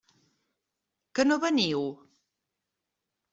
Que 1.19 1.25
no 1.27 1.37
veniu? 1.43 1.85